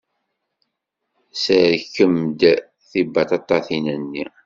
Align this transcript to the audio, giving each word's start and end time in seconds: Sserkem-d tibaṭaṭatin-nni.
Sserkem-d 1.43 2.39
tibaṭaṭatin-nni. 2.89 4.25